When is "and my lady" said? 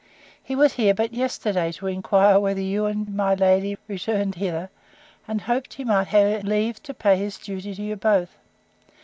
2.87-3.77